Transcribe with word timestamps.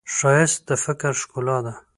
ښایست 0.15 0.59
د 0.67 0.71
فکر 0.83 1.11
ښکلا 1.21 1.57
ده 1.65 1.73